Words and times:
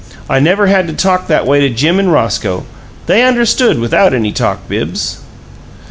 I 0.27 0.39
never 0.39 0.65
had 0.65 0.87
to 0.87 0.93
talk 0.93 1.27
that 1.27 1.45
way 1.45 1.59
to 1.59 1.69
Jim 1.69 1.99
and 1.99 2.11
Roscoe. 2.11 2.65
They 3.05 3.21
understood 3.23 3.77
without 3.77 4.15
any 4.15 4.31
talk, 4.31 4.67
Bibbs." 4.67 5.19